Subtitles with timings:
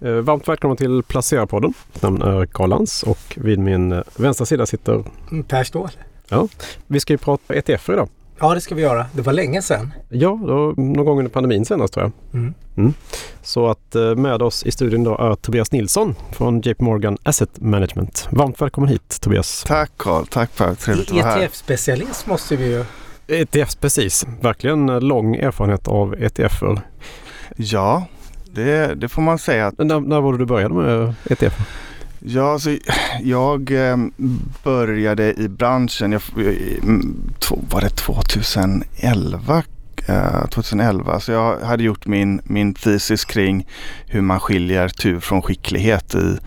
[0.00, 1.72] Eh, varmt välkommen till Placera-podden.
[1.92, 5.04] Mitt namn är Karl Lantz och vid min eh, vänstra sida sitter...
[5.30, 5.90] Mm, per Ståhl.
[6.28, 6.48] Ja,
[6.86, 8.08] vi ska ju prata ETF idag.
[8.38, 9.06] Ja, det ska vi göra.
[9.12, 9.94] Det var länge sedan.
[10.08, 12.40] Ja, då, någon gång under pandemin senast tror jag.
[12.40, 12.54] Mm.
[12.76, 12.92] Mm.
[13.42, 17.60] Så att eh, med oss i studion idag är Tobias Nilsson från JP Morgan Asset
[17.60, 18.28] Management.
[18.30, 19.64] Varmt välkommen hit Tobias.
[19.66, 20.74] Tack Karl, tack Per.
[20.74, 21.40] Trevligt att vara här.
[21.40, 22.84] ETF-specialist måste vi ju...
[23.26, 24.26] ETF, precis.
[24.40, 26.80] Verkligen lång erfarenhet av ETFer.
[27.56, 28.06] Ja,
[28.54, 29.72] det, det får man säga.
[29.78, 31.54] När, när var det du började med ETF?
[32.26, 32.70] Ja, alltså,
[33.22, 33.96] jag eh,
[34.64, 36.22] började i branschen, jag,
[37.70, 39.62] var det 2011?
[40.08, 43.66] Eh, 2011, så jag hade gjort min, min thesis kring
[44.06, 46.38] hur man skiljer tur från skicklighet i,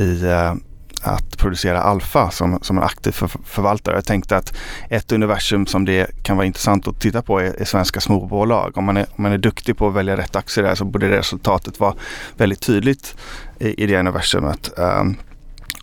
[0.00, 0.54] i eh,
[1.02, 3.94] att producera alfa som, som en aktiv för, förvaltare.
[3.94, 4.54] Jag tänkte att
[4.88, 8.78] ett universum som det kan vara intressant att titta på är, är svenska småbolag.
[8.78, 11.18] Om man är, om man är duktig på att välja rätt aktier där så borde
[11.18, 11.94] resultatet vara
[12.36, 13.16] väldigt tydligt
[13.58, 14.70] i, i det universumet.
[14.76, 15.16] Um,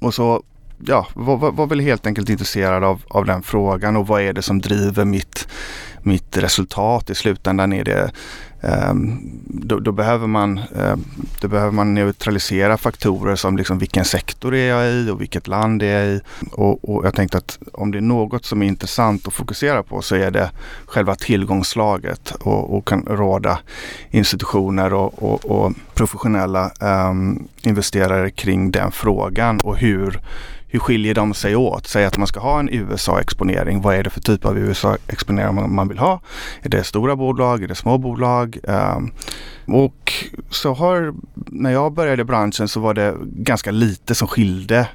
[0.01, 0.43] och så
[0.85, 4.33] ja, var, var, var, väl helt enkelt intresserad av, av den frågan och vad är
[4.33, 5.47] det som driver mitt,
[6.01, 7.09] mitt resultat.
[7.09, 8.11] I slutändan är det
[8.61, 11.03] Ehm, då, då, behöver man, ehm,
[11.41, 15.83] då behöver man neutralisera faktorer som liksom vilken sektor är jag i och vilket land
[15.83, 16.21] är jag i.
[16.51, 20.01] Och, och, jag tänkte att om det är något som är intressant att fokusera på
[20.01, 20.51] så är det
[20.85, 23.59] själva tillgångslaget och, och kan råda
[24.09, 30.19] institutioner och, och professionella um, investerare kring den frågan och hur
[30.71, 31.87] hur skiljer de sig åt?
[31.87, 33.81] Säg att man ska ha en USA-exponering.
[33.81, 36.21] Vad är det för typ av USA-exponering man vill ha?
[36.61, 37.63] Är det stora bolag?
[37.63, 38.57] Är det små bolag?
[38.63, 39.11] Um,
[39.65, 40.13] och
[40.49, 44.87] så har, när jag började i branschen så var det ganska lite som skilde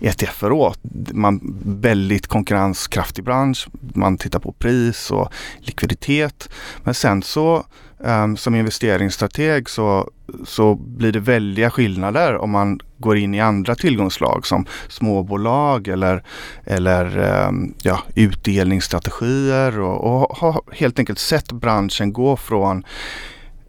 [0.00, 0.78] ETFer åt.
[1.12, 3.68] Man, väldigt konkurrenskraftig bransch.
[3.94, 6.48] Man tittar på pris och likviditet.
[6.84, 7.64] Men sen så
[8.00, 10.10] um, som investeringsstrateg så,
[10.44, 16.22] så blir det väldiga skillnader om man går in i andra tillgångslag som småbolag eller,
[16.64, 22.84] eller um, ja, utdelningsstrategier och, och har helt enkelt sett branschen gå från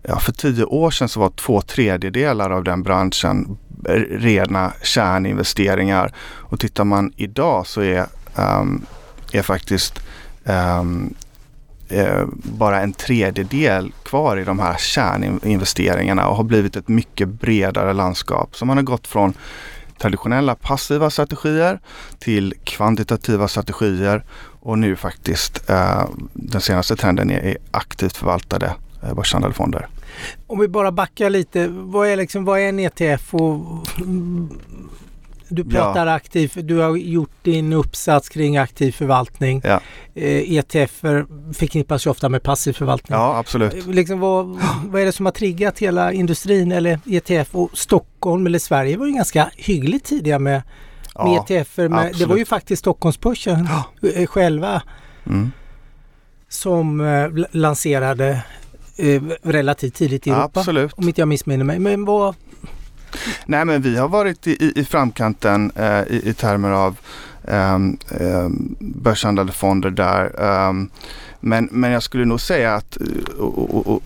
[0.03, 3.57] Ja, för tio år sedan så var två tredjedelar av den branschen
[4.09, 6.13] rena kärninvesteringar.
[6.19, 8.05] Och tittar man idag så är,
[8.35, 8.85] um,
[9.31, 10.00] är faktiskt
[10.44, 11.13] um,
[11.91, 17.94] eh, bara en tredjedel kvar i de här kärninvesteringarna och har blivit ett mycket bredare
[17.94, 18.56] landskap.
[18.56, 19.34] Så man har gått från
[19.97, 21.79] traditionella passiva strategier
[22.19, 24.24] till kvantitativa strategier
[24.62, 28.73] och nu faktiskt eh, den senaste trenden är, är aktivt förvaltade
[29.03, 29.88] eh, börshandlade fonder.
[30.47, 33.88] Om vi bara backar lite, vad är, liksom, vad är en ETF och
[35.51, 36.13] du pratar ja.
[36.13, 39.62] aktiv, du har gjort din uppsats kring aktiv förvaltning.
[39.63, 39.81] Ja.
[40.16, 41.03] Eh, ETF
[41.53, 43.17] förknippas ju ofta med passiv förvaltning.
[43.17, 43.73] Ja, absolut.
[43.73, 48.45] Eh, liksom, vad, vad är det som har triggat hela industrin eller ETF och Stockholm
[48.45, 50.61] eller Sverige var ju ganska hyggligt tidiga med,
[51.16, 51.90] ja, med ETFer.
[51.90, 53.67] Med, det var ju faktiskt Stockholmsbörsen
[54.01, 54.09] ja.
[54.09, 54.81] Eh, själva
[55.25, 55.51] mm.
[56.50, 58.44] som eh, lanserade
[58.97, 60.59] eh, relativt tidigt i Europa.
[60.59, 60.94] Absolut.
[60.94, 61.79] Om inte jag missminner mig.
[61.79, 62.35] Men vad,
[63.45, 66.97] Nej men vi har varit i, i framkanten eh, i, i, termer av
[67.44, 67.79] eh,
[68.79, 70.31] börshandlade fonder där.
[70.39, 70.73] Eh,
[71.39, 74.03] men, men jag skulle nog säga att eh, och, och, och,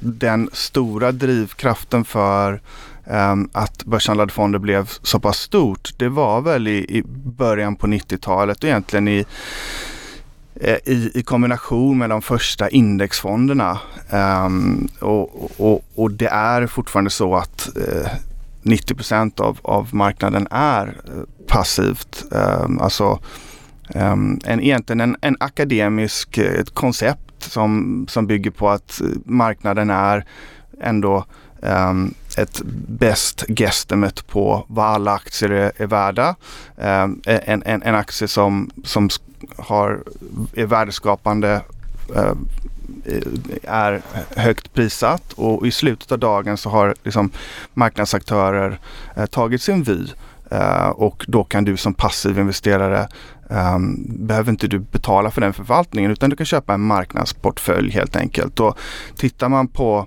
[0.00, 2.60] den stora drivkraften för
[3.06, 7.86] ehm, att börshandlade fonder blev så pass stort, det var väl i, i början på
[7.86, 9.24] 90-talet och egentligen i
[10.54, 13.78] eh, i, i, kombination med de första indexfonderna.
[14.10, 18.06] Um, och, och, och, det är fortfarande så att uh,
[18.62, 22.24] 90 av, av marknaden är eh, passivt.
[22.30, 23.18] Um, alltså
[23.94, 29.06] um, en, egentligen en, en akademisk eh, ett koncept som, som bygger på att eh,
[29.24, 30.24] marknaden är
[30.80, 31.24] ändå
[31.62, 36.34] um, ett bäst guesstimate på vad alla aktier är, är värda.
[36.76, 39.08] Um, en, en, en aktie som, som
[39.56, 40.02] har,
[40.54, 41.62] är värdeskapande
[42.16, 42.32] uh,
[43.04, 43.22] Eh,
[43.62, 44.02] är
[44.36, 47.30] högt prissatt och i slutet av dagen så har liksom
[47.74, 48.78] marknadsaktörer
[49.16, 50.06] eh, tagit sin vy
[50.50, 53.08] eh, och då kan du som passiv investerare
[53.50, 58.16] um, behöver inte du betala för den förvaltningen utan du kan köpa en marknadsportfölj helt
[58.16, 58.60] enkelt.
[58.60, 58.78] Och
[59.16, 60.06] tittar man på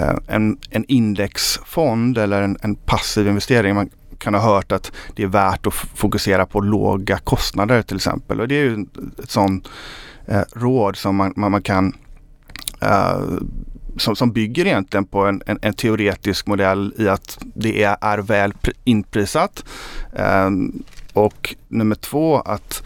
[0.00, 5.22] uh, en, en indexfond eller en, en passiv investering, man kan ha hört att det
[5.22, 8.40] är värt att fokusera på låga kostnader till exempel.
[8.40, 8.86] Och det är ju
[9.22, 9.68] ett sånt
[10.32, 11.94] uh, råd som man, man, man kan
[12.82, 13.38] Uh,
[13.96, 18.18] som, som bygger egentligen på en, en, en, teoretisk modell i att det är, är
[18.18, 18.54] väl
[18.84, 19.64] inprisat.
[20.12, 20.82] Um,
[21.12, 22.82] och nummer två att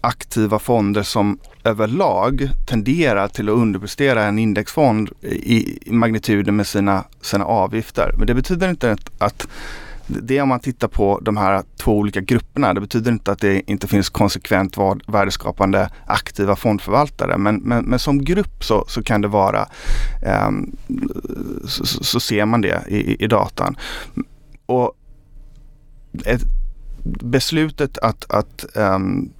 [0.00, 7.04] aktiva fonder som överlag tenderar till att underprestera en indexfond i, i magnituden med sina,
[7.20, 8.14] sina avgifter.
[8.18, 9.48] Men det betyder inte att, att
[10.22, 12.74] det är om man tittar på de här två olika grupperna.
[12.74, 14.76] Det betyder inte att det inte finns konsekvent
[15.06, 17.38] värdeskapande aktiva fondförvaltare.
[17.38, 19.68] Men, men, men som grupp så, så kan det vara,
[20.22, 20.50] eh,
[21.64, 23.76] så, så, ser man det i, i datan.
[24.66, 24.92] Och
[26.24, 26.42] ett,
[27.04, 29.32] beslutet att, att um,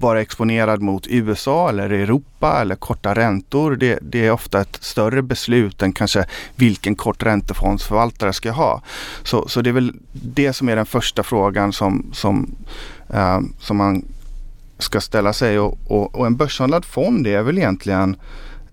[0.00, 3.76] vara exponerad mot USA eller Europa eller korta räntor.
[3.76, 6.24] Det, det, är ofta ett större beslut än kanske
[6.56, 8.82] vilken kort räntefondsförvaltare ska jag ha.
[9.22, 12.54] Så, så det är väl det som är den första frågan som, som,
[13.08, 14.04] eh, som man
[14.78, 15.58] ska ställa sig.
[15.58, 18.16] Och, och, och, en börshandlad fond är väl egentligen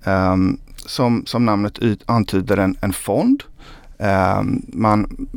[0.03, 0.35] eh,
[0.75, 3.43] som, som namnet antyder en, en fond.
[3.97, 5.27] Eh, man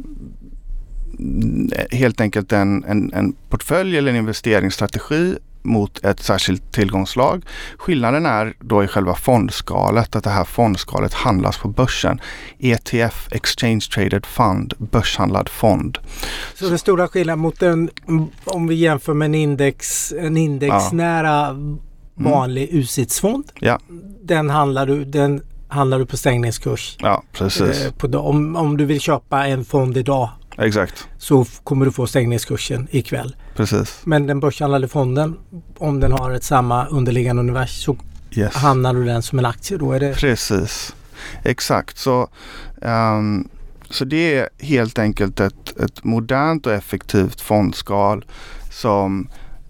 [1.90, 7.44] helt enkelt en, en, en portfölj eller en investeringsstrategi mot ett särskilt tillgångslag.
[7.76, 12.20] Skillnaden är då i själva fondskalet att det här fondskalet handlas på börsen.
[12.58, 15.98] ETF, Exchange Traded Fund, börshandlad fond.
[16.54, 17.90] Så den stora skillnaden mot en,
[18.44, 21.50] om vi jämför med en, index, en indexnära ja.
[21.50, 21.78] Mm.
[22.32, 22.80] vanlig mm.
[22.80, 23.44] UCITS-fond.
[23.60, 23.78] Ja.
[24.22, 26.96] Den handlar du, den handlar du på stängningskurs.
[27.00, 27.84] Ja, precis.
[27.84, 30.28] Eh, på, om, om du vill köpa en fond idag
[30.58, 31.08] Exakt.
[31.18, 33.36] Så kommer du få stängningskursen ikväll.
[33.56, 34.00] Precis.
[34.04, 35.38] Men den börshandlade fonden,
[35.78, 37.96] om den har ett samma underliggande universum
[38.32, 38.54] så yes.
[38.54, 39.78] hamnar du den som en aktie.
[39.78, 40.14] Då är det...
[40.14, 40.94] Precis.
[41.42, 41.98] Exakt.
[41.98, 42.28] Så,
[42.80, 43.48] um,
[43.90, 48.24] så det är helt enkelt ett, ett modernt och effektivt fondskal
[48.70, 49.28] som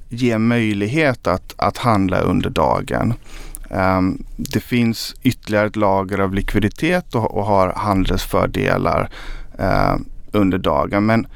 [0.08, 3.14] ger möjlighet att, att handla under dagen.
[3.70, 9.10] Um, det finns ytterligare ett lager av likviditet och, och har handelsfördelar
[9.60, 9.96] uh,
[10.32, 11.06] under dagen.
[11.06, 11.26] Men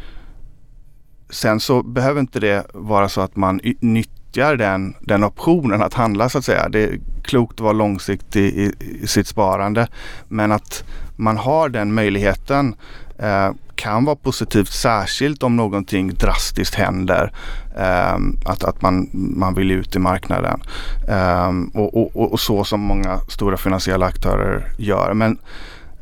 [1.30, 6.28] sen så behöver inte det vara så att man nyttjar den, den optionen att handla
[6.28, 6.68] så att säga.
[6.68, 8.72] Det är klokt att vara långsiktig i,
[9.02, 9.88] i sitt sparande.
[10.28, 10.84] Men att
[11.16, 12.74] man har den möjligheten
[13.18, 17.32] eh, kan vara positivt särskilt om någonting drastiskt händer.
[17.78, 20.60] Eh, att, att man, man vill ut i marknaden.
[21.08, 25.14] Eh, och, och, och, så som många stora finansiella aktörer gör.
[25.14, 25.38] Men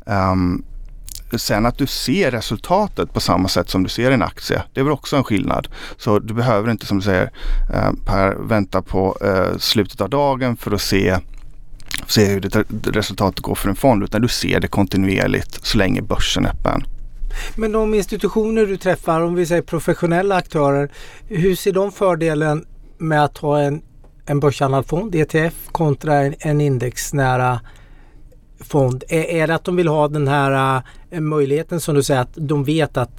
[0.06, 0.64] um,
[1.38, 4.84] Sen att du ser resultatet på samma sätt som du ser en aktie, det är
[4.84, 5.69] väl också en skillnad.
[5.96, 7.31] Så du behöver inte som du säger
[7.75, 11.19] eh, Per vänta på eh, slutet av dagen för att se
[12.06, 16.02] se hur det, resultatet går för en fond utan du ser det kontinuerligt så länge
[16.02, 16.84] börsen är öppen.
[17.56, 20.90] Men de institutioner du träffar, om vi säger professionella aktörer,
[21.28, 22.64] hur ser de fördelen
[22.98, 23.82] med att ha en,
[24.26, 27.60] en börshandlad fond, ETF, kontra en, en indexnära
[28.64, 29.05] fond?
[29.08, 32.32] Är, är det att de vill ha den här uh, möjligheten som du säger att
[32.34, 33.11] de vet att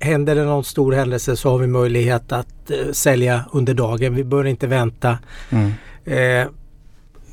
[0.00, 4.14] händer det någon stor händelse så har vi möjlighet att uh, sälja under dagen.
[4.14, 5.18] Vi bör inte vänta.
[5.50, 5.72] Mm.
[6.06, 6.48] Uh,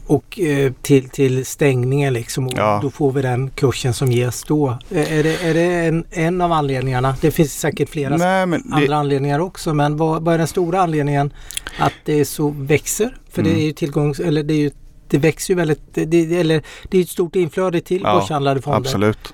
[0.05, 0.39] och
[0.81, 2.47] till, till stängningen liksom.
[2.47, 2.79] Och ja.
[2.81, 4.77] Då får vi den kursen som ges då.
[4.89, 7.15] Är det, är det en, en av anledningarna?
[7.21, 8.95] Det finns säkert flera Nej, andra det...
[8.95, 9.73] anledningar också.
[9.73, 11.33] Men vad, vad, är den stora anledningen
[11.79, 13.17] att det så växer?
[13.29, 13.53] För mm.
[13.53, 14.71] det är ju tillgång, eller det är ju
[15.09, 18.79] det växer ju väldigt, det, eller det är ett stort inflöde till ja, börshandlade fonder.
[18.79, 19.33] Absolut.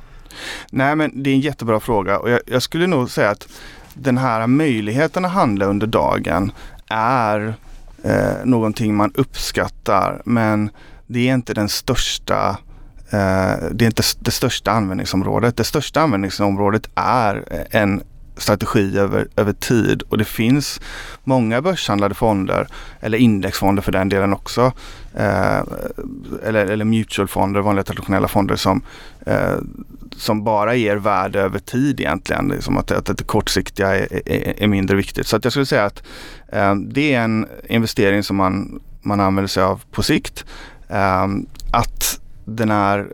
[0.72, 3.48] Nej men det är en jättebra fråga och jag, jag skulle nog säga att
[3.94, 6.51] den här möjligheten att handla under dagen
[6.89, 7.54] är
[8.04, 10.69] eh, någonting man uppskattar men
[11.07, 12.57] det är inte den största
[13.10, 15.57] eh, det är inte det största användningsområdet.
[15.57, 18.04] Det största användningsområdet är en
[18.38, 20.82] strategi över, över tid och det finns
[21.24, 22.68] många börshandlade fonder
[23.00, 24.72] eller indexfonder för den delen också.
[25.13, 25.60] Eh,
[26.44, 28.82] eller, eller mutualfonder, vanliga traditionella fonder som,
[29.25, 29.56] eh,
[30.15, 32.48] som bara ger värde över tid egentligen.
[32.48, 35.27] Det är som att, att det kortsiktiga är, är, är, mindre viktigt.
[35.27, 36.04] Så att jag skulle säga att
[36.48, 40.46] eh, det är en investering som man, man använder sig av på sikt.
[40.89, 41.25] Eh,
[41.72, 43.08] att den är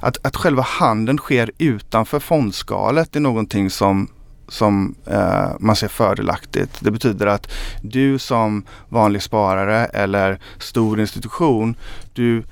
[0.00, 4.08] att, att själva handeln sker utanför fondskalet är någonting som
[4.48, 6.76] som eh, man ser fördelaktigt.
[6.80, 7.50] Det betyder att
[7.82, 11.74] du som vanlig sparare eller stor institution,
[12.12, 12.42] du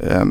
[0.00, 0.24] eh,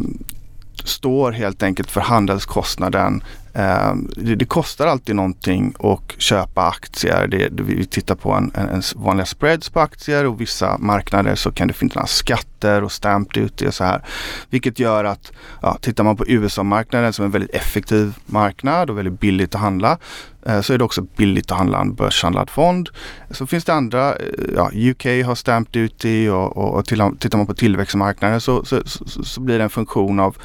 [0.83, 3.23] står helt enkelt för handelskostnaden.
[3.55, 7.27] Eh, det, det, kostar alltid någonting att köpa aktier.
[7.27, 11.51] Det, vi tittar på en, en, en, vanliga spreads på aktier och vissa marknader så
[11.51, 14.05] kan det finnas skatter och stamp duty och så här.
[14.49, 15.31] Vilket gör att
[15.61, 19.61] ja, tittar man på USA-marknaden som är en väldigt effektiv marknad och väldigt billigt att
[19.61, 19.97] handla
[20.45, 22.89] eh, så är det också billigt att handla en börshandlad fond.
[23.31, 27.37] Så finns det andra, eh, ja, UK har stamp duty och, och, och till, tittar
[27.37, 30.37] man på tillväxtmarknaden så, så, så, så, blir det en funktion av,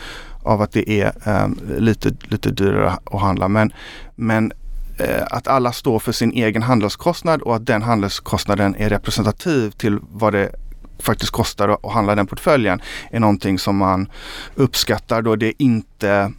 [0.42, 3.48] av att det är eh, lite, lite dyrare att handla.
[3.48, 3.72] Men,
[4.14, 4.52] men
[4.98, 9.98] eh, att alla står för sin egen handelskostnad och att den handelskostnaden är representativ till
[10.10, 10.50] vad det
[10.98, 14.10] faktiskt kostar att handla den portföljen är någonting som man
[14.54, 16.32] uppskattar då det inte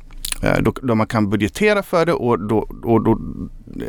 [0.43, 3.19] eh, då, då, man kan budgetera för det och då, och då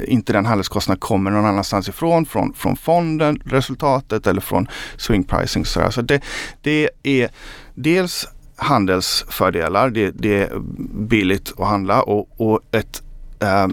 [0.06, 4.66] inte den handelskostnaden kommer någon annanstans ifrån, från, från fonden, resultatet eller från
[4.96, 5.64] swing pricing.
[5.64, 6.22] Så det,
[6.60, 7.30] det är
[7.74, 8.28] dels
[8.62, 10.58] handelsfördelar, det, det, är
[11.08, 13.02] billigt att handla och, och ett
[13.40, 13.68] eh,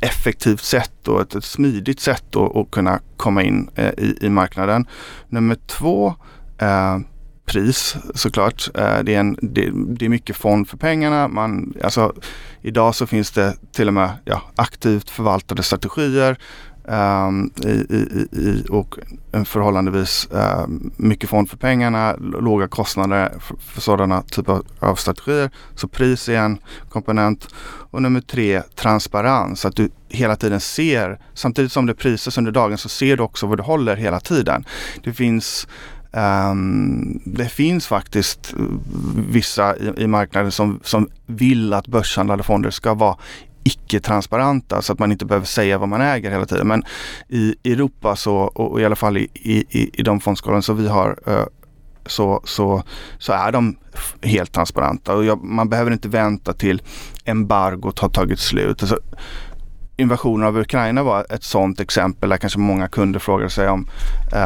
[0.00, 4.28] effektivt sätt och ett, ett smidigt sätt att, att kunna komma in eh, i, i
[4.28, 4.86] marknaden.
[5.28, 6.14] Nummer två,
[6.58, 6.98] eh,
[7.44, 8.68] pris såklart.
[8.74, 11.28] Eh, det, är en, det, det, är mycket fond för pengarna.
[11.28, 12.14] Man, alltså,
[12.60, 16.36] idag så finns det till och med ja, aktivt förvaltade strategier
[16.84, 18.98] Um, i, i, i, och
[19.32, 25.50] en förhållandevis uh, mycket fond för pengarna, låga kostnader för, för sådana typer av strategier.
[25.74, 26.58] Så pris är en
[26.88, 27.48] komponent.
[27.90, 29.64] Och nummer tre, transparens.
[29.64, 33.46] Att du hela tiden ser, samtidigt som det prisas under dagen så ser du också
[33.46, 34.64] vad du håller hela tiden.
[35.04, 35.66] Det finns
[36.14, 38.64] Um, det finns faktiskt eh,
[39.28, 43.16] vissa i, i, marknaden som, som vill att börshandlade fonder ska vara
[43.64, 46.68] icke-transparenta så att man inte behöver säga vad man äger hela tiden.
[46.68, 46.84] Men
[47.28, 51.18] i Europa så, och i alla fall i, i, i de fondskolorna som vi har
[51.26, 51.44] eh,
[52.06, 52.82] så, så,
[53.18, 53.76] så är de
[54.22, 56.82] helt transparenta och jag, man behöver inte vänta till
[57.24, 58.82] embargot har tagit slut.
[58.82, 58.98] Alltså,
[59.96, 63.88] invasionen av Ukraina var ett sådant exempel där kanske många kunder frågade sig om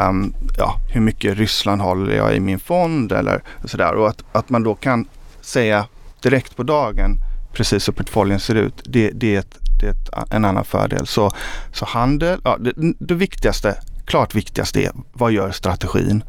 [0.08, 4.50] um, ja, hur mycket Ryssland håller jag i min fond eller sådär och att, att
[4.50, 5.08] man då kan
[5.40, 5.87] säga
[6.23, 7.18] direkt på dagen
[7.56, 8.82] precis hur portföljen ser ut.
[8.84, 11.06] Det, det, är, ett, det är ett, en annan fördel.
[11.06, 11.30] Så,
[11.72, 16.25] så handel, ja, det, det, viktigaste, klart viktigaste är vad gör strategin?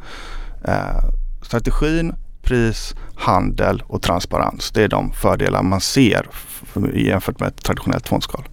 [0.65, 1.03] Eh,
[1.41, 4.71] strategin, pris, handel och transparens.
[4.71, 6.27] Det är de fördelar man ser
[6.93, 8.43] jämfört med ett traditionellt fondskal.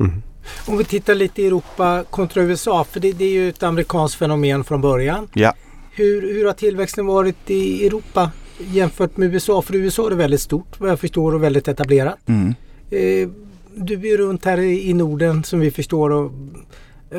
[0.00, 0.22] Mm.
[0.66, 4.18] Om vi tittar lite i Europa kontra USA, för det, det, är ju ett amerikanskt
[4.18, 5.28] fenomen från början.
[5.34, 5.54] Ja.
[5.90, 8.30] Hur, hur har tillväxten varit i Europa
[8.70, 9.62] jämfört med USA?
[9.62, 12.18] För USA är det väldigt stort vad jag förstår och väldigt etablerat.
[12.26, 12.54] Mm.
[12.90, 13.28] Eh,
[13.74, 16.32] du är runt här i Norden som vi förstår och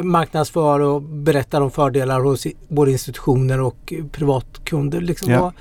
[0.02, 5.02] marknadsför och berättar om fördelar hos både institutioner och privatkunder.
[5.02, 5.42] Liksom ja.
[5.42, 5.54] vad,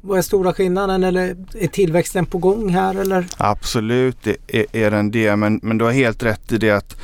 [0.00, 2.94] vad är stora skillnaden eller är tillväxten på gång här?
[2.94, 3.26] Eller?
[3.36, 6.96] Absolut det är, är den det men, men du har helt rätt i det att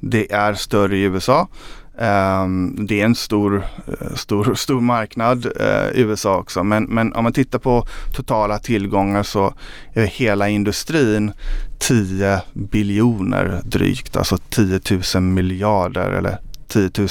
[0.00, 1.48] det är större i USA.
[1.98, 3.54] Um, det är en stor,
[3.88, 6.64] uh, stor, stor marknad uh, i USA också.
[6.64, 9.54] Men, men om man tittar på totala tillgångar så
[9.92, 11.32] är hela industrin
[11.78, 14.80] 10 biljoner drygt, alltså 10
[15.14, 17.08] 000 miljarder eller 10, 000,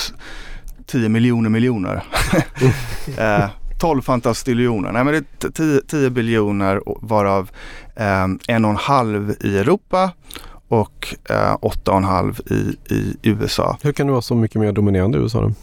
[0.85, 1.49] 10 miljoner.
[1.49, 2.03] Miljoner.
[3.19, 3.49] uh,
[3.79, 7.51] 12 fantastiljoner, nej men det är 10, 10 biljoner varav
[7.95, 10.11] um, en och en halv i Europa
[10.74, 13.77] och eh, 8,5 i, i USA.
[13.82, 15.53] Hur kan det vara så mycket mer dominerande i USA då?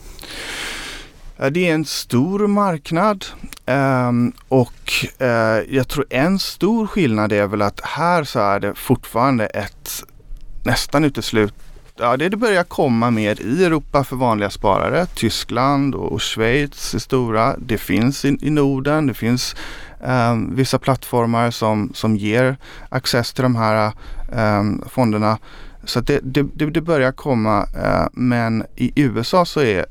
[1.50, 3.24] Det är en stor marknad
[3.66, 8.74] um, och uh, jag tror en stor skillnad är väl att här så är det
[8.74, 10.04] fortfarande ett
[10.64, 11.54] nästan uteslut
[12.02, 15.06] Ja, det börjar komma mer i Europa för vanliga sparare.
[15.06, 17.56] Tyskland och Schweiz är stora.
[17.58, 19.06] Det finns i, i Norden.
[19.06, 19.56] Det finns
[20.00, 22.56] um, vissa plattformar som, som ger
[22.88, 23.92] access till de här
[24.32, 25.38] um, fonderna.
[25.84, 29.86] Så det, det, det, börjar komma uh, men i USA så är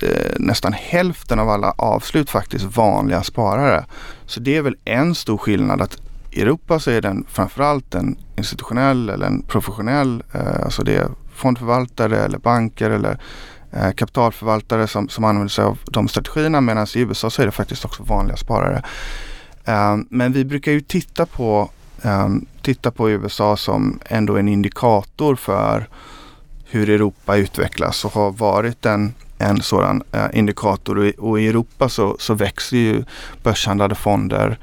[0.00, 3.84] Eh, nästan hälften av alla avslut faktiskt vanliga sparare.
[4.26, 5.96] Så det är väl en stor skillnad att
[6.30, 11.08] i Europa så är den framförallt en institutionell eller en professionell, eh, alltså det är
[11.34, 13.18] fondförvaltare eller banker eller
[13.72, 17.52] eh, kapitalförvaltare som, som använder sig av de strategierna medan i USA så är det
[17.52, 18.82] faktiskt också vanliga sparare.
[19.68, 21.70] Eh, men vi brukar ju titta på,
[22.02, 22.28] eh,
[22.62, 25.88] titta på USA som ändå en indikator för
[26.64, 31.20] hur Europa utvecklas och har varit en, en sådan eh, indikator.
[31.20, 33.04] Och i Europa så, så växer ju
[33.42, 34.58] börshandlade fonder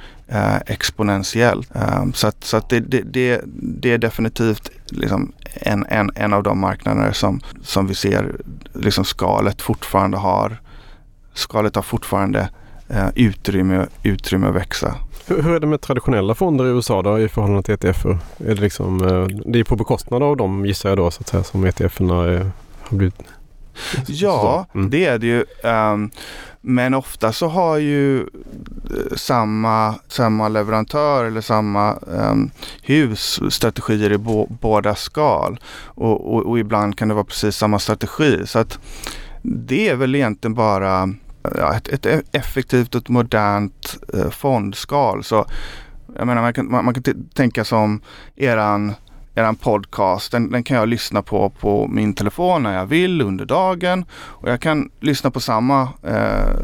[0.66, 1.70] exponentiellt.
[2.14, 6.44] Så att, så att det, det, det, det är definitivt liksom en, en, en av
[6.44, 8.36] de marknader som, som vi ser
[8.74, 10.62] liksom skalet fortfarande har.
[11.34, 12.50] Skalet har fortfarande
[12.88, 14.96] eh, utrymme, utrymme att växa.
[15.28, 18.06] Hur, hur, är det med traditionella fonder i USA då i förhållande till ETF?
[18.06, 21.28] Är det, liksom, eh, det är på bekostnad av dem gissar jag då så att
[21.28, 22.52] säga som ETFerna har
[22.90, 23.16] blivit
[24.08, 24.90] Ja, mm.
[24.90, 25.46] det är det ju.
[25.64, 26.12] Um,
[26.62, 28.26] men ofta så har ju eh,
[29.16, 32.52] samma, samma leverantör eller samma um,
[32.82, 35.60] hus strategier i bo, båda skal.
[35.84, 38.42] Och, och, och, ibland kan det vara precis samma strategi.
[38.46, 38.80] Så att
[39.42, 41.10] det är väl egentligen bara
[41.58, 45.24] ja, ett, ett effektivt och modernt eh, fondskal.
[45.24, 45.46] Så
[46.18, 48.02] jag menar man kan, man, man kan tänka som
[48.36, 48.94] eran
[49.36, 53.46] eran podcast, den, den, kan jag lyssna på på min telefon när jag vill under
[53.46, 56.56] dagen och jag kan lyssna på samma eh,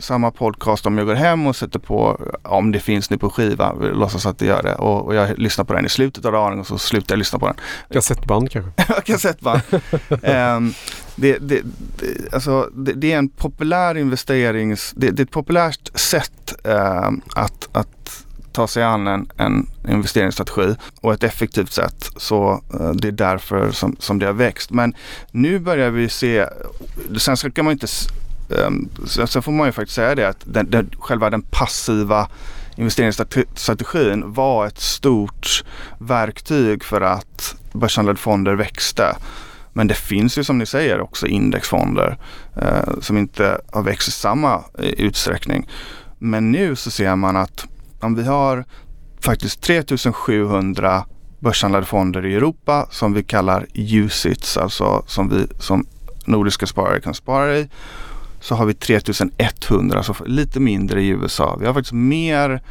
[0.00, 3.72] samma podcast om jag går hem och sätter på, om det finns nu på skiva,
[3.72, 4.74] låtsas att det gör det.
[4.74, 7.38] Och, och jag lyssnar på den i slutet av dagen och så slutar jag lyssna
[7.38, 7.56] på den.
[7.92, 8.72] Kassettband kanske?
[9.04, 9.60] Kassettband.
[10.08, 10.74] um,
[11.16, 11.62] det, det,
[11.96, 14.92] det, alltså, det, det, är en populär investerings...
[14.96, 20.74] Det, det är ett populärt sätt uh, att, att ta sig an en, en investeringsstrategi
[21.00, 22.10] och ett effektivt sätt.
[22.16, 24.70] Så uh, det är därför som, som det har växt.
[24.70, 24.94] Men
[25.30, 26.46] nu börjar vi se,
[27.18, 27.86] sen ska man inte
[28.56, 32.28] Ehm, sen får man ju faktiskt säga det att den, den, själva den passiva
[32.76, 35.64] investeringsstrategin var ett stort
[35.98, 39.16] verktyg för att börshandlade fonder växte.
[39.72, 42.18] Men det finns ju som ni säger också indexfonder
[42.56, 45.68] eh, som inte har växt i samma eh, utsträckning.
[46.18, 47.66] Men nu så ser man att
[48.00, 48.64] om vi har
[49.20, 51.04] faktiskt 3700
[51.38, 55.86] börshandlade fonder i Europa som vi kallar USITS, alltså som vi som
[56.24, 57.68] nordiska sparare kan spara i.
[58.48, 61.56] Så har vi 3100, så alltså lite mindre i USA.
[61.60, 62.62] Vi har faktiskt mer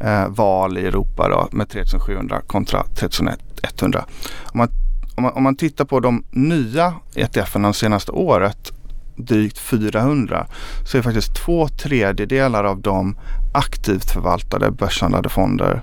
[0.00, 4.04] eh, val i Europa då med 3700 kontra 3100.
[4.52, 4.68] Om man,
[5.16, 8.72] om man, om man tittar på de nya ETFerna de senaste året
[9.16, 10.46] drygt 400
[10.84, 13.18] så är faktiskt två tredjedelar av dem
[13.54, 15.82] aktivt förvaltade börshandlade fonder.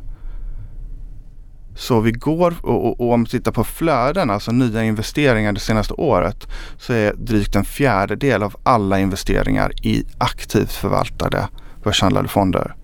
[1.82, 5.60] Så vi går och, och, och om vi tittar på flöden, alltså nya investeringar det
[5.60, 6.48] senaste året,
[6.78, 11.48] så är drygt en fjärdedel av alla investeringar i aktivt förvaltade
[11.84, 12.76] börshandlade fonder.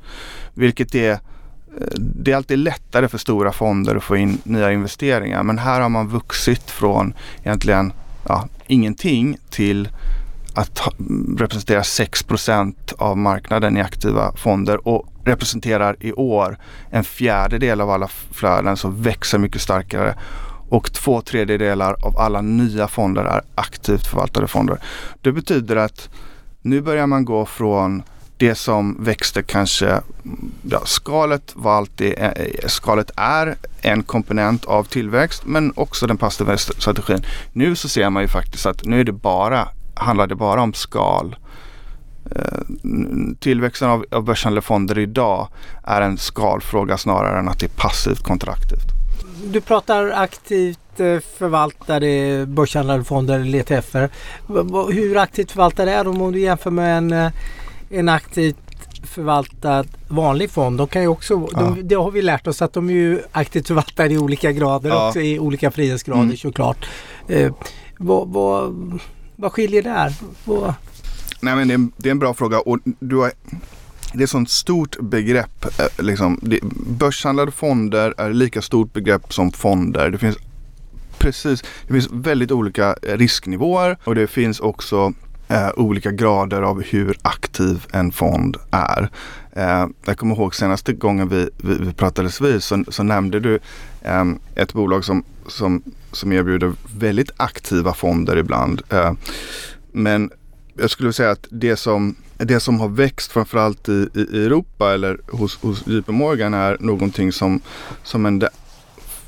[0.54, 1.18] Vilket är eh,
[1.98, 5.90] det är alltid lättare för stora fonder att få in nya investeringar men här har
[5.90, 7.14] man vuxit från
[7.44, 7.94] egentligen
[8.28, 9.90] ja, ingenting till
[10.58, 10.82] att
[11.38, 16.58] representera 6% av marknaden i aktiva fonder och representerar i år
[16.90, 20.16] en fjärdedel av alla flöden som växer mycket starkare
[20.70, 24.80] och två tredjedelar av alla nya fonder är aktivt förvaltade fonder.
[25.22, 26.10] Det betyder att
[26.62, 28.04] nu börjar man gå från
[28.38, 30.02] det som växte kanske,
[30.62, 36.18] ja, skalet var alltid, eh, eh, skalet är en komponent av tillväxt men också den
[36.18, 37.24] passiva strategin.
[37.54, 39.68] Nu så ser man ju faktiskt att nu är det bara
[40.00, 41.36] handlar det bara om skal.
[42.36, 42.60] Eh,
[43.40, 45.48] tillväxten av, av börshandlade fonder idag
[45.84, 48.98] är en skalfråga snarare än att det är passivt kontraktivt.
[49.44, 54.10] Du pratar aktivt eh, förvaltade börshandlade fonder eller ETFer.
[54.94, 57.32] Hur aktivt förvaltade är de om du jämför med en, eh,
[57.90, 58.58] en aktivt
[59.04, 60.78] förvaltad vanlig fond.
[60.78, 61.60] De kan ju också, ja.
[61.60, 64.90] de, det har vi lärt oss att de är ju aktivt förvaltade i olika grader
[64.90, 65.08] ja.
[65.08, 66.38] också i olika frihetsgrader mm.
[66.38, 66.90] såklart.
[67.28, 67.54] Eh,
[67.98, 68.74] vad, vad,
[69.38, 70.14] vad skiljer där?
[70.46, 70.74] Vad...
[71.40, 73.32] Nej men det är, det är, en bra fråga och du har,
[74.14, 75.66] det är ett sånt stort begrepp.
[75.66, 80.10] Eh, liksom, det, börshandlade fonder är lika stort begrepp som fonder.
[80.10, 80.38] Det finns
[81.18, 85.14] precis, det finns väldigt olika eh, risknivåer och det finns också
[85.48, 89.10] eh, olika grader av hur aktiv en fond är.
[89.58, 93.60] Eh, jag kommer ihåg senaste gången vi, vi, vi pratades vid så, så nämnde du
[94.02, 98.82] eh, ett bolag som, som, som erbjuder väldigt aktiva fonder ibland.
[98.90, 99.14] Eh,
[99.92, 100.32] men
[100.74, 105.20] jag skulle säga att det som, det som har växt framförallt i, i Europa eller
[105.32, 107.62] hos, hos JP Morgan är någonting som,
[108.04, 108.44] som en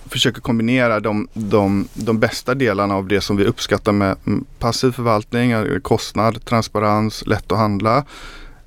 [0.10, 4.92] försöker kombinera de, de, de bästa delarna av det som vi uppskattar med mm, passiv
[4.92, 8.06] förvaltning, eh, kostnad, transparens, lätt att handla.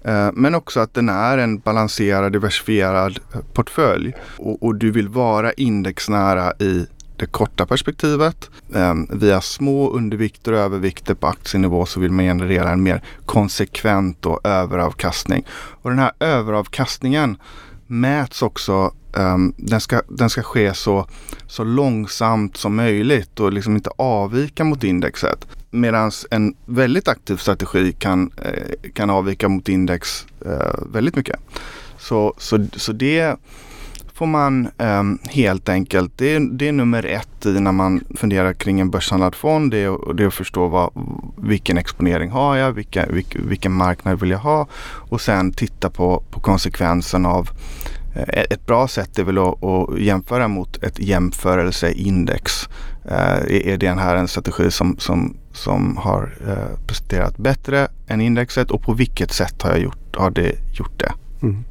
[0.04, 4.12] Eh, men också att den är en balanserad, diversifierad eh, portfölj.
[4.38, 6.86] Och, och du vill vara indexnära i
[7.16, 8.50] det korta perspektivet.
[8.74, 14.26] Ehm, via små undervikter och övervikter på aktienivå så vill man generera en mer konsekvent
[14.26, 15.46] och överavkastning.
[15.82, 17.36] Och den här överavkastningen
[17.92, 21.06] mäts också Um, den, ska, den ska ske så,
[21.46, 25.46] så långsamt som möjligt och liksom inte avvika mot indexet.
[25.70, 31.40] Medan en väldigt aktiv strategi kan, eh, kan avvika mot index eh, väldigt mycket.
[31.98, 33.36] Så, så, så det
[34.14, 38.52] får man eh, helt enkelt, det är, det är nummer ett i när man funderar
[38.52, 39.70] kring en börshandlad fond.
[39.70, 40.90] Det är, det är att förstå vad,
[41.36, 44.68] vilken exponering har jag, vilka, vilken, marknad vill jag ha
[45.10, 47.50] och sen titta på, på konsekvensen av
[48.14, 52.68] ett bra sätt är väl att, att jämföra mot ett jämförelseindex.
[53.04, 58.70] Eh, är den här en strategi som, som, som har eh, presterat bättre än indexet
[58.70, 61.12] och på vilket sätt har, jag gjort, har det gjort det?
[61.42, 61.64] Mm.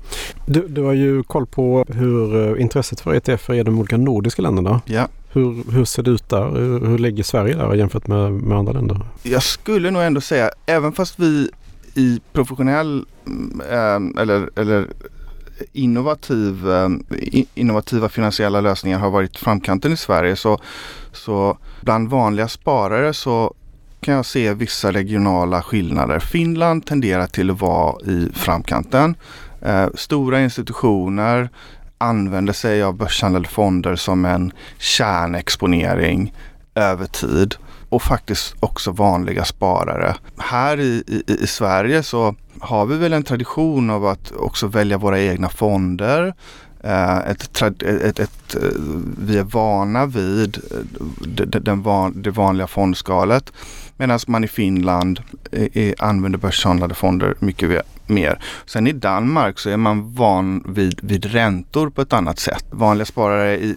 [0.45, 4.41] Du, du har ju koll på hur intresset för ETF är i de olika nordiska
[4.41, 4.81] länderna.
[4.85, 5.07] Ja.
[5.33, 6.49] Hur, hur ser det ut där?
[6.49, 8.99] Hur, hur ligger Sverige där jämfört med, med andra länder?
[9.23, 11.49] Jag skulle nog ändå säga, även fast vi
[11.93, 14.87] i professionell mm, eller, eller
[15.73, 16.89] innovativ, eh,
[17.53, 20.59] innovativa finansiella lösningar har varit framkanten i Sverige så,
[21.11, 23.53] så bland vanliga sparare så
[24.01, 26.19] kan jag se vissa regionala skillnader.
[26.19, 29.15] Finland tenderar till att vara i framkanten.
[29.61, 31.49] Eh, stora institutioner
[31.97, 36.33] använder sig av börshandlade fonder som en kärnexponering
[36.75, 37.55] över tid
[37.91, 40.15] och faktiskt också vanliga sparare.
[40.37, 44.97] Här i, i, i, Sverige så har vi väl en tradition av att också välja
[44.97, 46.33] våra egna fonder.
[46.83, 48.55] Eh, ett, ett, ett, ett,
[49.17, 53.51] vi är vana vid eh, den van, det vanliga fondskalet
[53.97, 55.19] medan man i Finland
[55.51, 58.39] är, använder börshandlade fonder mycket mer.
[58.65, 62.65] Sen i Danmark så är man van vid, vid räntor på ett annat sätt.
[62.69, 63.69] Vanliga sparare i,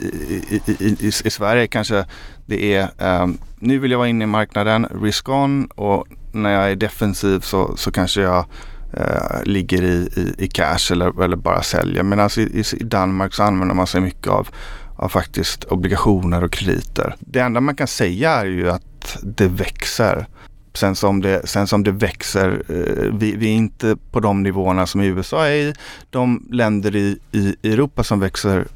[0.49, 2.07] i, i, i, i Sverige kanske
[2.47, 6.71] det är um, nu vill jag vara inne i marknaden, risk on och när jag
[6.71, 8.47] är defensiv så, så kanske jag
[8.93, 12.03] eh, ligger i, i, i, cash eller, eller bara säljer.
[12.03, 14.49] Men alltså i, i Danmark så använder man sig mycket av,
[14.97, 17.17] av faktiskt obligationer och krediter.
[17.21, 20.27] Det enda man kan säga är ju att det växer.
[20.75, 24.87] Sen som det, sen som det växer, eh, vi, vi, är inte på de nivåerna
[24.87, 25.75] som USA är i.
[26.11, 28.67] De länder i, i Europa som växer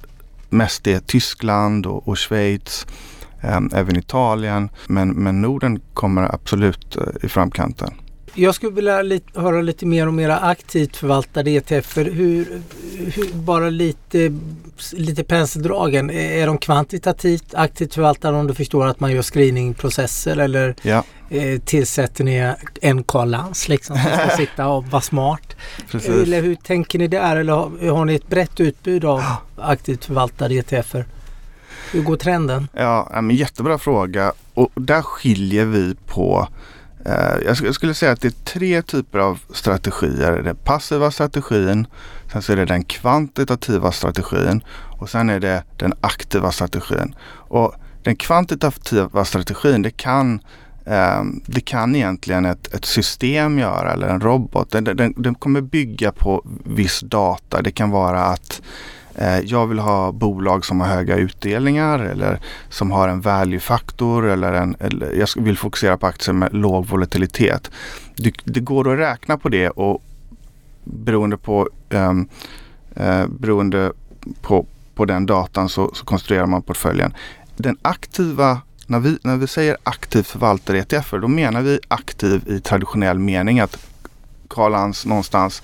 [0.49, 2.87] mest är Tyskland och, och Schweiz,
[3.43, 4.69] även Italien.
[4.87, 7.91] Men, men Norden kommer absolut eh, i framkanten.
[8.35, 12.05] Jag skulle vilja lite, höra lite mer om era aktivt förvaltade ETFer.
[12.05, 12.63] Hur,
[13.15, 14.33] hur, bara lite,
[14.93, 16.11] lite penseldragen.
[16.11, 21.05] Är de kvantitativt aktivt förvaltade om du förstår att man gör screeningprocesser eller ja.
[21.31, 25.57] eh, tillsätter ni en Karl Lans liksom som ska sitta och vara smart?
[25.91, 26.11] Precis.
[26.11, 27.37] Eller hur tänker ni där?
[27.37, 29.23] Eller har, har ni ett brett utbud av
[29.57, 31.07] aktivt förvaltade ETFer?
[31.93, 32.69] Hur går trenden?
[32.73, 36.49] Ja, men jättebra fråga och där skiljer vi på
[37.09, 40.43] Eh, jag skulle säga att det är tre typer av strategier.
[40.43, 41.87] Den passiva strategin,
[42.33, 44.65] sen så är det den kvantitativa strategin
[44.99, 47.15] och sen är det den aktiva strategin.
[47.31, 50.41] Och den kvantitativa strategin det kan
[50.87, 54.71] eh, det kan egentligen ett, ett system göra eller en robot.
[54.71, 57.63] Den, den, den kommer bygga på viss data.
[57.63, 58.63] Det kan vara att
[59.21, 64.53] Eh, jag vill ha bolag som har höga utdelningar eller som har en value-faktor eller,
[64.53, 67.71] en, eller jag vill fokusera på aktier med låg volatilitet.
[68.17, 70.03] Det, det går att räkna på det och
[70.85, 72.29] beroende på, um,
[73.01, 73.93] uh, beroende
[74.43, 77.15] på, på den datan så, så konstruerar man portföljen.
[77.57, 82.61] Den aktiva när vi, när vi säger aktivt förvaltare ETF, då menar vi aktiv i
[82.61, 83.79] traditionell mening att
[84.49, 85.63] Karl Hans någonstans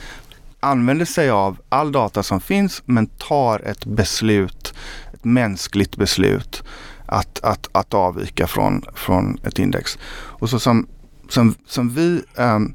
[0.64, 4.74] använder sig av all data som finns men tar ett beslut,
[5.12, 6.62] ett mänskligt beslut
[7.06, 9.98] att, att, att avvika från, från ett index.
[10.12, 10.86] Och så som,
[11.28, 12.74] som, som vi, um,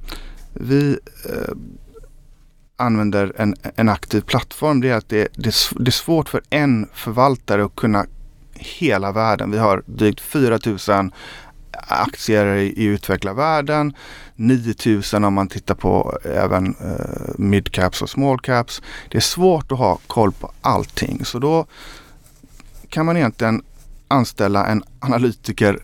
[0.53, 1.55] vi uh,
[2.77, 6.87] använder en, en aktiv plattform det är att det, det, det är svårt för en
[6.93, 8.05] förvaltare att kunna
[8.53, 9.51] hela världen.
[9.51, 11.11] Vi har drygt 4000
[11.93, 13.93] aktier i, utvecklarvärlden.
[14.35, 18.81] 9000 om man tittar på eh, även eh, midcaps och small caps.
[19.09, 21.65] Det är svårt att ha koll på allting så då
[22.89, 23.63] kan man egentligen
[24.07, 25.79] anställa en analytiker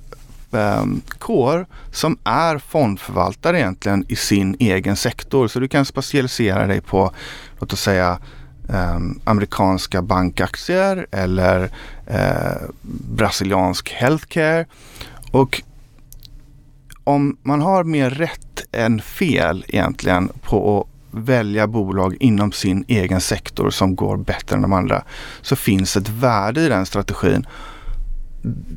[0.52, 5.48] ehm, kår som är fondförvaltare egentligen i sin egen sektor.
[5.48, 7.12] Så du kan specialisera dig på,
[7.60, 8.20] låt oss säga
[8.70, 11.70] eh, amerikanska bankaktier eller
[12.06, 12.70] eh,
[13.15, 14.65] brasiliansk healthcare.
[15.32, 15.62] Och
[17.06, 20.88] om man har mer rätt än fel egentligen på att
[21.24, 25.04] välja bolag inom sin egen sektor som går bättre än de andra
[25.41, 27.48] så finns ett värde i den strategin.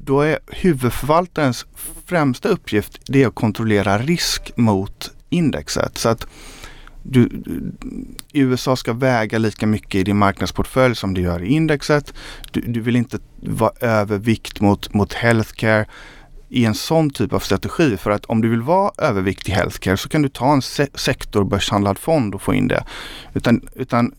[0.05, 1.67] Då är huvudförvaltarens
[2.07, 5.99] främsta uppgift det att kontrollera risk mot indexet.
[5.99, 6.27] Så att
[7.03, 7.43] du,
[8.33, 12.15] USA ska väga lika mycket i din marknadsportfölj som det gör i indexet.
[12.53, 15.87] Du, du vill inte vara övervikt mot, mot healthcare
[16.49, 17.97] i en sån typ av strategi.
[17.97, 21.99] För att om du vill vara överviktig healthcare så kan du ta en se sektorbörshandlad
[21.99, 22.85] fond och få in det.
[23.35, 24.13] Utan, utan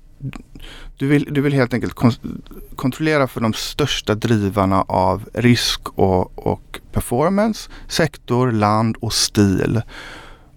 [0.97, 2.11] du, vill, du vill helt enkelt kon
[2.75, 9.81] kontrollera för de största drivarna av risk och, och performance, sektor, land och stil.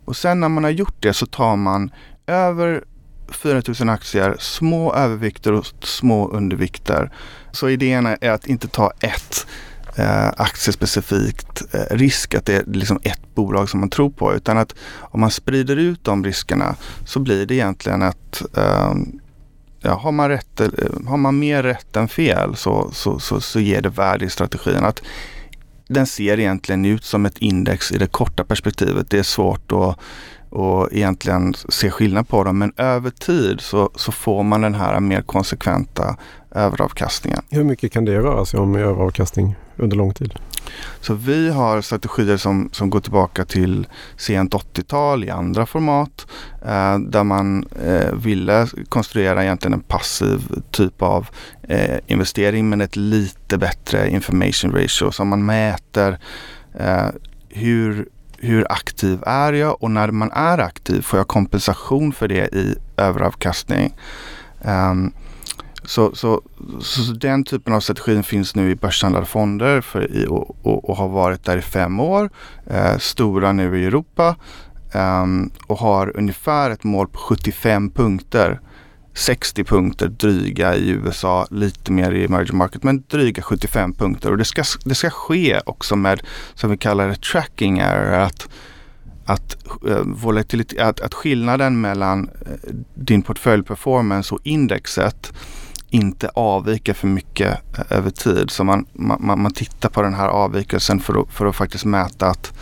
[0.05, 1.91] Och sen när man har gjort det så tar man
[2.27, 2.85] över
[3.29, 7.11] 4000 aktier, små övervikter och små undervikter.
[7.53, 9.47] Så idén är att inte ta ett
[9.97, 14.35] eh, aktiespecifikt eh, risk, att det är liksom ett bolag som man tror på.
[14.35, 18.93] Utan att om man sprider ut de riskerna så blir det egentligen att eh,
[19.81, 20.69] ja, har, man rätt, eh,
[21.07, 24.85] har man mer rätt än fel så, så, så, så ger det värde i strategin.
[24.85, 25.03] Att
[25.89, 29.11] den ser egentligen ut som ett index i det korta perspektivet.
[29.11, 29.99] Det är svårt att
[30.53, 32.59] och egentligen se skillnad på dem.
[32.59, 36.17] Men över tid så, så får man den här mer konsekventa
[36.51, 37.43] överavkastningen.
[37.51, 40.35] Hur mycket kan det röra sig om i överavkastning under lång tid?
[41.01, 46.27] Så vi har strategier som, som går tillbaka till sent 80-tal i andra format
[46.65, 51.29] eh, där man eh, ville konstruera egentligen en passiv typ av
[51.63, 56.19] eh, investering men ett lite bättre information ratio som man mäter
[56.79, 57.07] eh,
[57.49, 58.09] hur
[58.45, 62.75] hur aktiv är jag och när man är aktiv får jag kompensation för det i
[62.97, 63.95] överavkastning.
[64.65, 65.13] Um,
[65.85, 66.43] så, så,
[66.81, 70.97] så, den typen av strategi finns nu i börshandlade fonder för, i, och, och, och,
[70.97, 72.31] har varit där i fem år.
[72.67, 74.37] Eh, stora nu i Europa
[74.93, 75.27] eh,
[75.67, 78.61] och har ungefär ett mål på 75 punkter.
[79.15, 84.31] 60 punkter dryga i USA, lite mer i emerging market, men dryga 75 punkter.
[84.31, 86.23] Och det ska, det ska ske också med,
[86.55, 88.13] som vi kallar det, tracking error.
[88.13, 88.49] Att,
[89.25, 89.57] att,
[89.89, 95.33] eh, att, att skillnaden mellan eh, din portföljperformance och indexet
[95.93, 98.51] inte avvika för mycket eh, över tid.
[98.51, 102.27] Så man, man, man tittar på den här avvikelsen för att, för att faktiskt mäta
[102.27, 102.53] att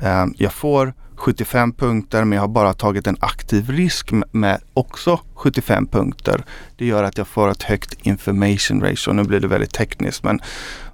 [0.00, 5.20] eh, jag får 75 punkter men jag har bara tagit en aktiv risk med också
[5.34, 6.44] 75 punkter.
[6.76, 9.12] Det gör att jag får ett högt information ratio.
[9.12, 10.40] Nu blir det väldigt tekniskt men,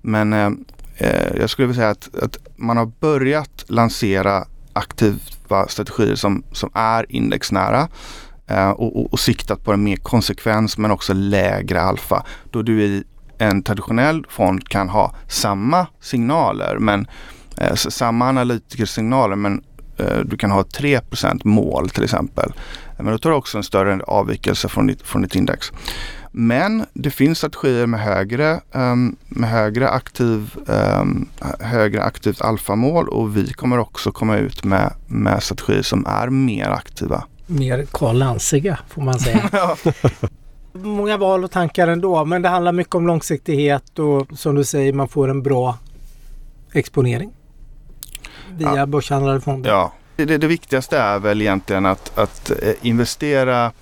[0.02, 0.50] men eh,
[0.96, 6.70] eh jag skulle vilja säga att, att man har börjat lansera aktiva strategier som, som
[6.74, 7.88] är indexnära.
[8.50, 12.24] Eh, och, och, och, siktat på en mer konsekvens men också lägre alfa.
[12.50, 13.04] Då du i
[13.38, 17.06] en traditionell fond kan ha samma signaler men
[17.56, 19.62] eh, samma analytikersignaler men
[19.98, 22.52] eh, du kan ha 3% mål till exempel.
[22.98, 25.72] Eh, men då tar du också en större avvikelse från ditt, från ditt index.
[26.32, 31.28] Men det finns strategier med högre, um, med högre, aktiv, um,
[31.60, 36.68] högre aktivt alfamål och vi kommer också komma ut med, med strategier som är mer
[36.68, 38.38] aktiva mer Karl
[38.88, 39.50] får man säga.
[40.72, 44.92] Många val och tankar ändå men det handlar mycket om långsiktighet och som du säger
[44.92, 45.78] man får en bra
[46.72, 47.30] exponering
[48.50, 48.86] via ja.
[48.86, 49.70] börshandlade fonder.
[49.70, 53.72] Ja, det, det, viktigaste är väl egentligen att, att eh, investera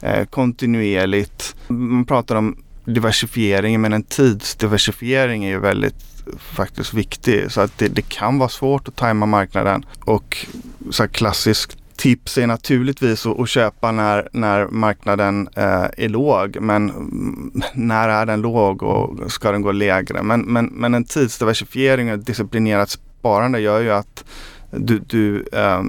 [0.00, 1.56] eh, kontinuerligt.
[1.68, 7.52] Man pratar om diversifiering men en tidsdiversifiering är ju väldigt faktiskt viktig.
[7.52, 9.86] Så att det, det kan vara svårt att tajma marknaden.
[10.04, 10.46] Och
[10.90, 16.56] så klassiskt tips är naturligtvis att, att köpa när, när marknaden eh, är låg.
[16.60, 20.22] Men mm, när är den låg och ska den gå lägre?
[20.22, 24.24] Men, men, men en tidsdiversifiering och ett disciplinerat sparande gör ju att
[24.70, 25.82] du, du, eh,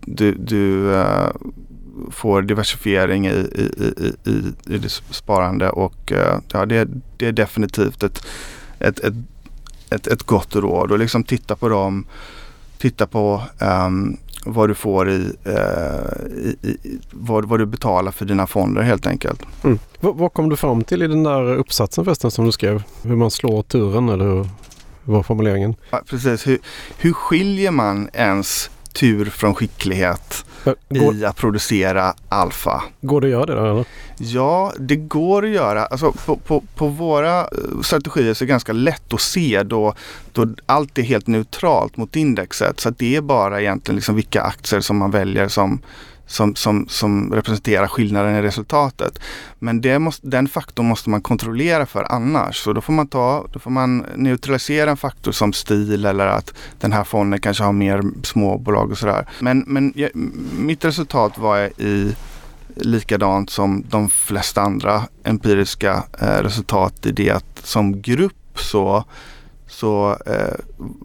[0.00, 1.30] du, du eh,
[2.10, 7.32] får diversifiering i, i, i, i, i ditt sparande och eh, ja, det, det är
[7.32, 8.26] definitivt ett,
[8.78, 9.14] ett, ett,
[9.90, 12.06] ett, ett gott råd och liksom titta på dem
[12.78, 18.24] titta på um, vad du får i, eh, i, i vad, vad, du betalar för
[18.24, 19.42] dina fonder helt enkelt.
[19.64, 19.78] Mm.
[20.00, 22.82] Vad, kom du fram till i den där uppsatsen förresten som du skrev?
[23.02, 24.46] Hur man slår turen eller hur
[25.04, 25.74] var formuleringen?
[25.90, 26.58] Ja, precis, hur,
[26.98, 30.44] hur skiljer man ens tur från skicklighet
[30.88, 32.82] går, i att producera alfa.
[33.00, 33.66] Går det att göra det då?
[33.66, 33.84] Eller?
[34.18, 35.86] Ja, det går att göra.
[35.86, 37.46] Alltså, på, på, på våra eh,
[37.82, 39.94] strategier så är det ganska lätt att se då,
[40.32, 42.80] då allt är helt neutralt mot indexet.
[42.80, 45.80] Så det är bara egentligen liksom vilka aktier som man väljer som
[46.26, 49.18] som, som, som representerar skillnaden i resultatet.
[49.58, 52.56] Men det måste, den faktorn måste man kontrollera för annars.
[52.56, 56.54] Så då får man, ta, då får man neutralisera en faktor som stil eller att
[56.80, 59.26] den här fonden kanske har mer småbolag och sådär.
[59.40, 60.10] Men, men jag,
[60.58, 62.14] mitt resultat var i
[62.76, 69.04] likadant som de flesta andra empiriska eh, resultat i det att som grupp så
[69.66, 70.54] så eh,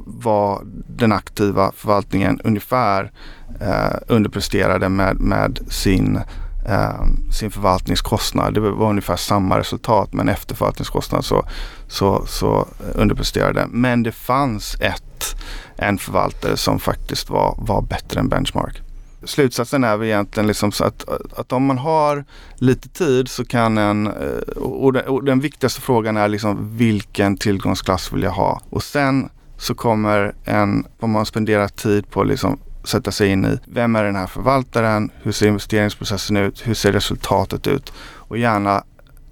[0.05, 3.11] var den aktiva förvaltningen ungefär
[3.59, 6.19] eh, underpresterade med, med sin,
[6.67, 8.53] eh, sin förvaltningskostnad.
[8.53, 11.45] Det var ungefär samma resultat men efter förvaltningskostnad så,
[11.87, 13.67] så, så underpresterade.
[13.69, 15.35] Men det fanns ett,
[15.75, 18.81] en förvaltare som faktiskt var, var bättre än benchmark
[19.23, 21.05] slutsatsen är väl egentligen liksom så att,
[21.35, 25.81] att om man har lite tid så kan en, eh, och den, och den viktigaste
[25.81, 28.61] frågan är liksom vilken tillgångsklass vill jag ha?
[28.69, 33.57] Och sen så kommer en, om man spenderar tid på liksom sätta sig in i
[33.65, 35.11] vem är den här förvaltaren?
[35.21, 36.67] Hur ser investeringsprocessen ut?
[36.67, 37.93] Hur ser resultatet ut?
[37.99, 38.83] Och gärna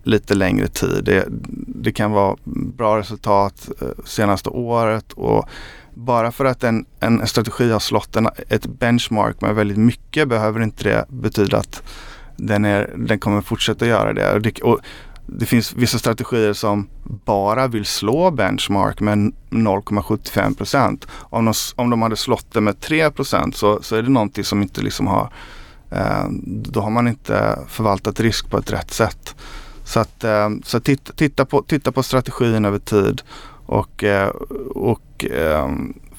[0.03, 1.03] lite längre tid.
[1.03, 1.25] Det,
[1.67, 2.35] det kan vara
[2.77, 5.49] bra resultat eh, senaste året och
[6.05, 10.61] bara för att en, en strategi har slått en, ett benchmark med väldigt mycket behöver
[10.61, 11.83] inte det betyda att
[12.37, 14.33] den, är, den kommer fortsätta göra det.
[14.33, 14.79] Och det, och
[15.25, 16.89] det finns vissa strategier som
[17.25, 19.17] bara vill slå benchmark med
[19.49, 21.07] 0,75 procent.
[21.11, 24.43] Om de, om de hade slått det med 3 procent så, så är det någonting
[24.43, 25.33] som inte liksom har
[25.91, 29.35] eh, då har man inte förvaltat risk på ett rätt sätt.
[29.83, 33.21] Så, att, eh, så titta, titta, på, titta på strategin över tid
[33.65, 34.29] och, eh,
[35.19, 35.69] och eh,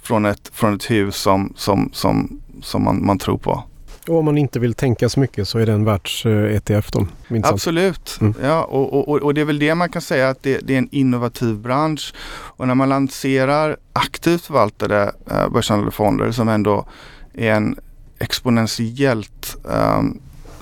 [0.03, 3.65] från, ett, från ett hus som, som, som, som man, man tror på.
[4.09, 7.07] Och om man inte vill tänka så mycket så är det en världs-ETF då?
[7.29, 8.19] Minst Absolut.
[8.21, 8.35] Mm.
[8.43, 10.79] Ja, och, och, och det är väl det man kan säga att det, det, är
[10.79, 12.15] en innovativ bransch.
[12.29, 16.87] Och när man lanserar aktivt förvaltade eh, börshandlade fonder som ändå
[17.35, 17.77] är en
[18.19, 20.03] exponentiellt eh,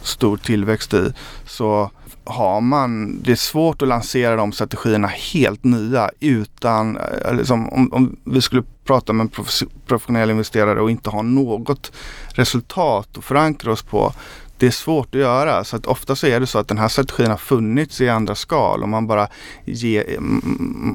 [0.03, 1.13] stor tillväxt i
[1.47, 1.91] så
[2.29, 7.93] har man, det är svårt att lansera de strategierna helt nya utan, eh, liksom, om,
[7.93, 9.45] om vi skulle prata med en
[9.87, 11.93] professionell investerare och inte ha något
[12.29, 14.13] resultat att förankra oss på.
[14.59, 16.89] Det är svårt att göra så att ofta så är det så att den här
[16.89, 19.29] strategin har funnits i andra skal och man bara
[19.65, 20.17] ger,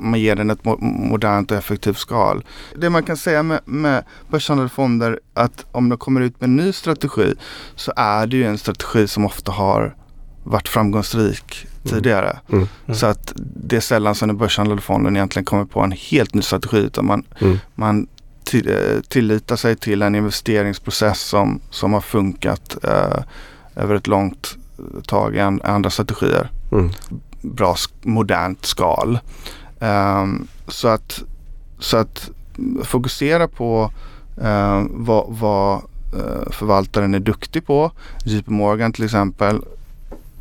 [0.02, 2.44] man ger den ett modernt och effektivt skal.
[2.76, 6.56] Det man kan säga med, med börshandlade fonder att om de kommer ut med en
[6.56, 7.34] ny strategi
[7.76, 9.96] så är det ju en strategi som ofta har
[10.44, 11.96] varit framgångsrik mm.
[11.96, 12.40] tidigare.
[12.50, 12.68] Mm.
[12.86, 12.96] Mm.
[12.96, 16.42] Så att det är sällan som den börshandlade fonden egentligen kommer på en helt ny
[16.42, 17.60] strategi utan man, mm.
[17.76, 18.08] man
[18.54, 23.24] eh, tilllitar sig till en investeringsprocess som, som har funkat eh,
[23.76, 24.58] över ett långt
[25.08, 26.52] tag i an, andra strategier.
[26.72, 26.90] Mm.
[27.42, 29.20] Bra modernt skal.
[29.80, 31.24] Um, så, att,
[31.80, 32.30] så att
[32.84, 33.92] fokusera på
[34.42, 35.82] uh, vad, vad
[36.16, 37.92] uh, förvaltaren är duktig på.
[38.26, 39.62] JP Morgan till exempel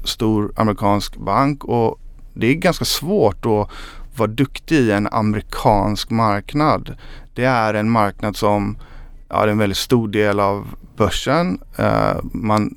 [0.04, 2.00] stor amerikansk bank och
[2.34, 3.68] det är ganska svårt att
[4.16, 6.96] vara duktig i en amerikansk marknad.
[7.34, 8.78] Det är en marknad som
[9.28, 11.58] ja, är en väldigt stor del av börsen.
[11.76, 12.74] Eh, man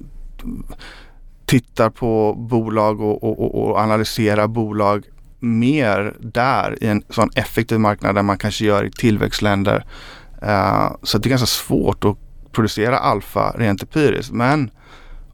[1.45, 5.05] tittar på bolag och, och, och, analyserar bolag
[5.39, 9.85] mer där i en sån effektiv marknad där man kanske gör i tillväxtländer.
[10.41, 12.17] Eh, så det är ganska svårt att
[12.51, 14.31] producera alfa rent empiriskt.
[14.31, 14.71] Men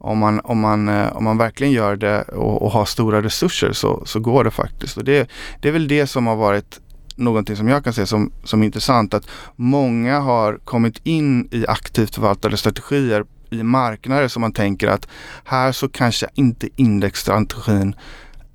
[0.02, 3.72] om man, om man, eh, om man verkligen gör det och, och har stora resurser
[3.74, 4.98] så, så går det faktiskt.
[4.98, 6.80] Och det, det är väl det som har varit
[7.16, 12.16] någonting som jag kan se som, som intressant att många har kommit in i aktivt
[12.16, 15.08] förvaltade strategier i marknader som man tänker att
[15.44, 17.96] här så kanske inte indexstrategin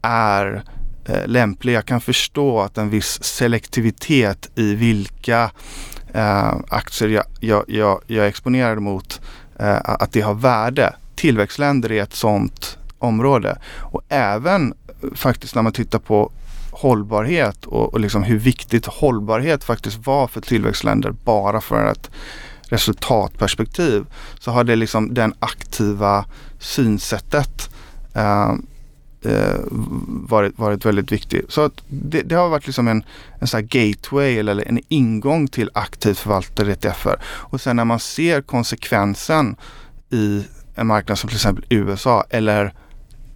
[0.02, 0.64] är
[1.04, 1.72] eh, lämplig.
[1.72, 5.50] Jag kan förstå att en viss selektivitet i vilka
[6.14, 9.20] eh, aktier jag, jag, jag, jag är exponerad mot,
[9.58, 13.58] eh, att det har värde tillväxtländer är ett sådant område.
[13.78, 16.32] Och även eh, faktiskt när man tittar på
[16.70, 22.10] hållbarhet och, och liksom hur viktigt hållbarhet faktiskt var för tillväxtländer bara för ett
[22.68, 24.06] resultatperspektiv
[24.40, 26.24] så har det liksom den aktiva
[26.58, 27.70] synsättet
[28.14, 28.50] eh,
[29.22, 29.60] eh
[30.28, 31.52] varit, varit väldigt viktigt.
[31.52, 33.04] Så att det, det, har varit liksom en,
[33.40, 37.16] en sån gateway eller en ingång till aktivt förvaltade ETFer.
[37.24, 39.56] Och sen när man ser konsekvensen
[40.10, 40.44] i
[40.76, 42.72] en marknad som till exempel USA eller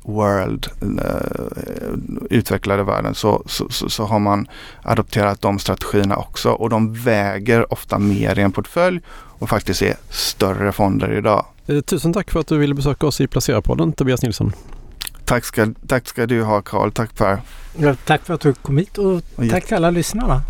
[0.02, 4.46] World, uh, utvecklade världen, så, så, så, så, har man
[4.82, 9.96] adopterat de strategierna också och de väger ofta mer i en portfölj och faktiskt är
[10.10, 11.46] större fonder idag.
[11.66, 14.52] Eh, tusen tack för att du ville besöka oss i Placera-podden, Tobias Nilsson.
[15.24, 17.40] Tack ska, tack ska du ha Karl, tack Per.
[17.78, 20.42] Ja, tack för att du kom hit och tack till alla lyssnarna.